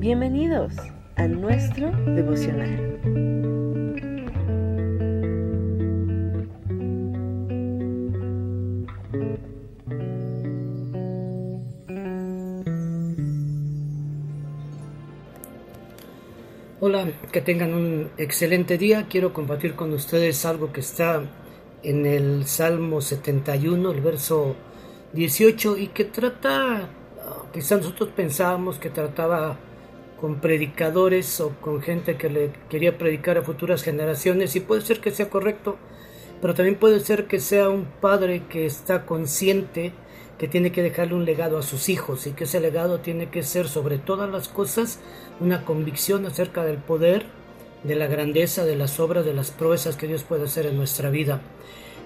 [0.00, 0.72] Bienvenidos
[1.16, 2.98] a nuestro devocional.
[16.80, 19.06] Hola, que tengan un excelente día.
[19.06, 21.20] Quiero compartir con ustedes algo que está
[21.82, 24.56] en el Salmo 71, el verso
[25.12, 26.88] 18, y que trata,
[27.20, 29.58] ah, quizás nosotros pensábamos que trataba
[30.20, 35.00] con predicadores o con gente que le quería predicar a futuras generaciones y puede ser
[35.00, 35.76] que sea correcto,
[36.40, 39.92] pero también puede ser que sea un padre que está consciente
[40.38, 43.42] que tiene que dejarle un legado a sus hijos y que ese legado tiene que
[43.42, 44.98] ser sobre todas las cosas
[45.38, 47.26] una convicción acerca del poder,
[47.84, 51.10] de la grandeza, de las obras, de las proezas que Dios puede hacer en nuestra
[51.10, 51.42] vida.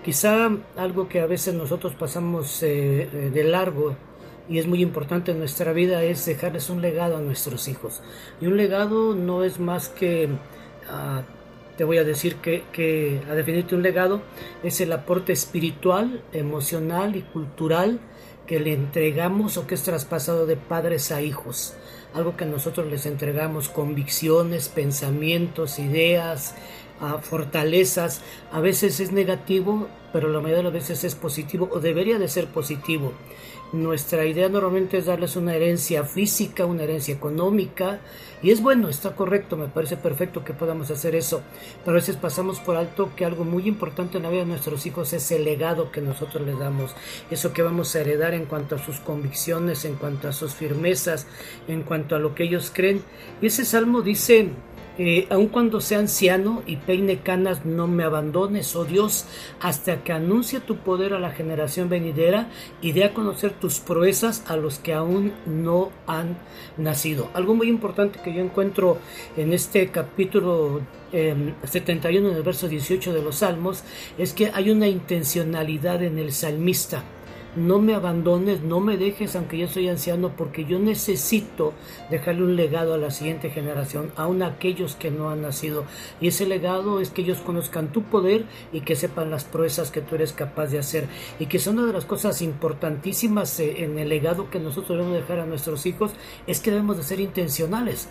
[0.04, 3.96] Quizá algo que a veces nosotros pasamos eh, eh, de largo
[4.48, 8.02] y es muy importante en nuestra vida es dejarles un legado a nuestros hijos.
[8.40, 10.28] Y un legado no es más que,
[10.88, 11.22] ah,
[11.76, 14.22] te voy a decir que, que, a definirte un legado,
[14.62, 18.00] es el aporte espiritual, emocional y cultural
[18.46, 21.74] que le entregamos o que es traspasado de padres a hijos.
[22.12, 26.54] Algo que nosotros les entregamos, convicciones, pensamientos, ideas,
[27.00, 28.22] ah, fortalezas.
[28.52, 32.28] A veces es negativo, pero la mayoría de las veces es positivo o debería de
[32.28, 33.12] ser positivo.
[33.72, 37.98] Nuestra idea normalmente es darles una herencia física, una herencia económica,
[38.40, 41.42] y es bueno, está correcto, me parece perfecto que podamos hacer eso,
[41.84, 44.86] pero a veces pasamos por alto que algo muy importante en la vida de nuestros
[44.86, 46.94] hijos es el legado que nosotros les damos,
[47.30, 51.26] eso que vamos a heredar en cuanto a sus convicciones, en cuanto a sus firmezas,
[51.66, 53.02] en cuanto a lo que ellos creen.
[53.40, 54.50] Y ese salmo dice,
[54.98, 59.26] eh, aun cuando sea anciano y peine canas, no me abandones, oh Dios,
[59.60, 62.48] hasta que anuncie tu poder a la generación venidera
[62.80, 66.38] y dé a conocer tus proezas a los que aún no han
[66.76, 67.28] nacido.
[67.34, 68.98] Algo muy importante que yo encuentro
[69.36, 73.84] en este capítulo 71, en el verso 18 de los Salmos,
[74.18, 77.04] es que hay una intencionalidad en el salmista
[77.56, 81.72] no me abandones, no me dejes aunque yo soy anciano, porque yo necesito
[82.10, 85.84] dejarle un legado a la siguiente generación, aun a aquellos que no han nacido.
[86.20, 90.00] Y ese legado es que ellos conozcan tu poder y que sepan las proezas que
[90.00, 91.06] tú eres capaz de hacer.
[91.38, 95.14] Y que son una de las cosas importantísimas eh, en el legado que nosotros debemos
[95.14, 96.12] dejar a nuestros hijos,
[96.46, 98.08] es que debemos de ser intencionales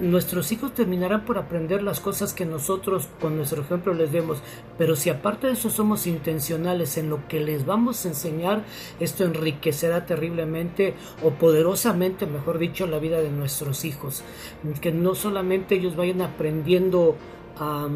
[0.00, 4.38] nuestros hijos terminarán por aprender las cosas que nosotros con nuestro ejemplo les demos,
[4.76, 8.53] pero si aparte de eso somos intencionales en lo que les vamos a enseñar,
[9.00, 14.22] esto enriquecerá terriblemente o poderosamente, mejor dicho, la vida de nuestros hijos.
[14.80, 17.16] Que no solamente ellos vayan aprendiendo
[17.58, 17.88] a...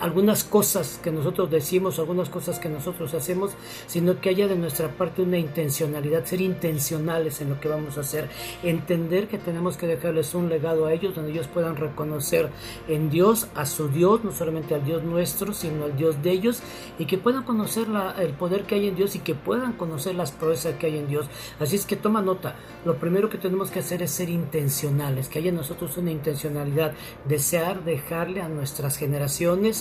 [0.00, 3.52] algunas cosas que nosotros decimos, algunas cosas que nosotros hacemos,
[3.86, 8.00] sino que haya de nuestra parte una intencionalidad, ser intencionales en lo que vamos a
[8.00, 8.28] hacer,
[8.62, 12.48] entender que tenemos que dejarles un legado a ellos donde ellos puedan reconocer
[12.88, 16.60] en Dios a su Dios, no solamente al Dios nuestro, sino al Dios de ellos,
[16.98, 17.86] y que puedan conocer
[18.18, 21.08] el poder que hay en Dios y que puedan conocer las proezas que hay en
[21.08, 21.26] Dios.
[21.60, 25.40] Así es que toma nota, lo primero que tenemos que hacer es ser intencionales, que
[25.40, 26.94] haya en nosotros una intencionalidad,
[27.28, 29.25] desear dejarle a nuestras generaciones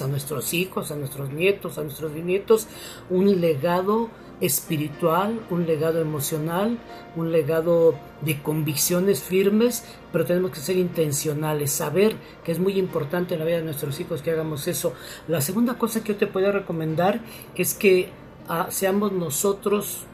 [0.02, 2.68] a nuestros hijos, a nuestros nietos, a nuestros bisnietos,
[3.10, 4.10] un legado
[4.42, 6.78] espiritual, un legado emocional,
[7.16, 13.36] un legado de convicciones firmes, pero tenemos que ser intencionales, saber que es muy importante
[13.36, 14.94] en la vida de nuestros hijos que hagamos eso.
[15.28, 17.22] La segunda cosa que yo te puedo recomendar
[17.56, 18.10] es que
[18.50, 20.06] ah, seamos nosotros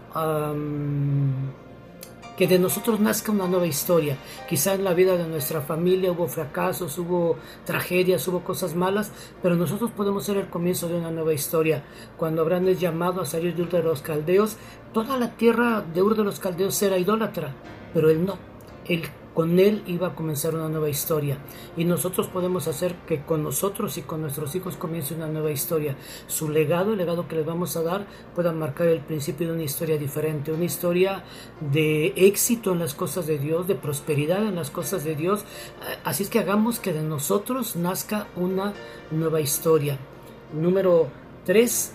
[2.38, 4.18] que de nosotros nazca una nueva historia.
[4.48, 9.12] Quizá en la vida de nuestra familia hubo fracasos, hubo tragedias, hubo cosas malas,
[9.42, 11.84] pero nosotros podemos ser el comienzo de una nueva historia.
[12.18, 14.58] Cuando Abraham es llamado a salir de Ur de los Caldeos,
[14.94, 17.54] toda la tierra de Ur de los Caldeos era idólatra,
[17.94, 18.38] pero él no.
[18.86, 19.04] Él
[19.34, 21.38] con Él iba a comenzar una nueva historia.
[21.78, 25.96] Y nosotros podemos hacer que con nosotros y con nuestros hijos comience una nueva historia.
[26.28, 29.64] Su legado, el legado que les vamos a dar, pueda marcar el principio de una
[29.64, 31.24] historia diferente, una historia
[31.60, 35.46] de éxito en las cosas de Dios, de prosperidad en las cosas de Dios.
[36.04, 38.74] Así es que hagamos que de nosotros nazca una
[39.12, 39.98] nueva historia.
[40.54, 41.08] Número
[41.46, 41.94] tres,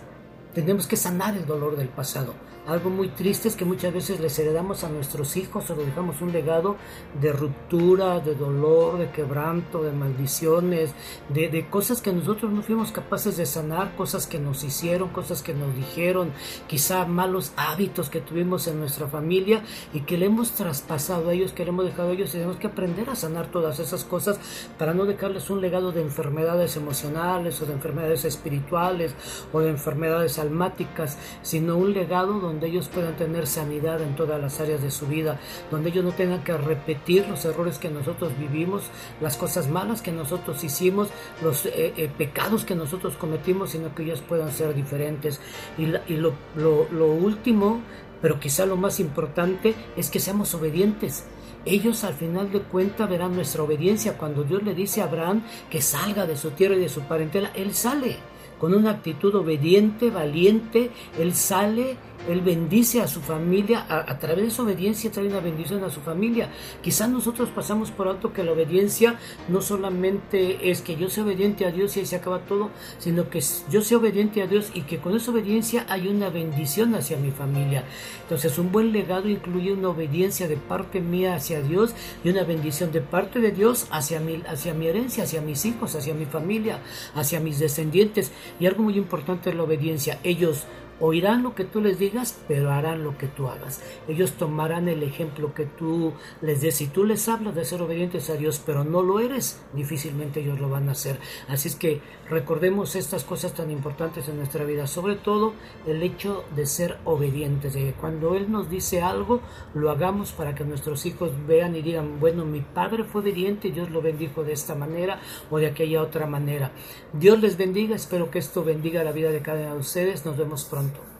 [0.54, 2.32] tenemos que sanar el dolor del pasado.
[2.66, 6.20] Algo muy triste es que muchas veces les heredamos a nuestros hijos o les dejamos
[6.20, 6.74] un legado
[7.20, 10.90] de ruptura, de dolor, de quebranto, de maldiciones,
[11.28, 15.54] de, cosas que nosotros no fuimos capaces de sanar, cosas que nos hicieron, cosas que
[15.54, 16.32] nos dijeron,
[16.66, 19.62] quizá malos hábitos que tuvimos en nuestra familia
[19.94, 22.56] y que le hemos traspasado a ellos, que le hemos dejado a ellos y tenemos
[22.56, 24.40] que aprender a sanar todas esas cosas
[24.76, 29.14] para no dejarles un legado de enfermedades emocionales o de enfermedades espirituales
[29.52, 34.40] o de enfermedades almáticas, sino un legado donde donde ellos puedan tener sanidad en todas
[34.40, 35.38] las áreas de su vida,
[35.70, 38.84] donde ellos no tengan que repetir los errores que nosotros vivimos,
[39.20, 41.08] las cosas malas que nosotros hicimos,
[41.42, 45.38] los eh, eh, pecados que nosotros cometimos, sino que ellos puedan ser diferentes.
[45.76, 45.84] Y,
[46.16, 47.82] lo, lo último,
[48.22, 51.24] pero quizá lo más importante, es que seamos obedientes
[51.66, 54.16] ellos al final de cuentas verán nuestra obediencia.
[54.16, 57.50] Cuando Dios le dice a Abraham que salga de su tierra y de su parentela,
[57.56, 58.18] él sale
[58.58, 61.96] con una actitud obediente, valiente, él sale
[62.28, 66.00] él bendice a su familia, a, través de su obediencia trae una bendición a su
[66.00, 66.50] familia.
[66.82, 69.18] Quizás nosotros pasamos por alto que la obediencia
[69.48, 73.30] no solamente es que yo sea obediente a Dios y ahí se acaba todo, sino
[73.30, 77.16] que yo sea obediente a Dios y que con esa obediencia hay una bendición hacia
[77.16, 77.84] mi familia.
[78.22, 81.94] Entonces un buen legado incluye una obediencia de parte mía hacia Dios
[82.24, 85.94] y una bendición de parte de Dios hacia mi, hacia mi herencia, hacia mis hijos,
[85.94, 86.80] hacia mi familia,
[87.14, 88.32] hacia mis descendientes.
[88.58, 90.18] Y algo muy importante es la obediencia.
[90.22, 90.64] Ellos
[90.98, 93.82] Oirán lo que tú les digas, pero harán lo que tú hagas.
[94.08, 96.76] Ellos tomarán el ejemplo que tú les des.
[96.76, 100.58] Si tú les hablas de ser obedientes a Dios, pero no lo eres, difícilmente ellos
[100.58, 101.18] lo van a hacer.
[101.48, 102.00] Así es que
[102.30, 105.52] recordemos estas cosas tan importantes en nuestra vida, sobre todo
[105.86, 109.40] el hecho de ser obedientes, de que cuando Él nos dice algo,
[109.74, 113.72] lo hagamos para que nuestros hijos vean y digan, bueno, mi padre fue obediente y
[113.72, 115.20] Dios lo bendijo de esta manera
[115.50, 116.72] o de aquella otra manera.
[117.12, 120.24] Dios les bendiga, espero que esto bendiga la vida de cada uno de ustedes.
[120.24, 120.85] Nos vemos pronto.
[120.86, 121.15] Santo.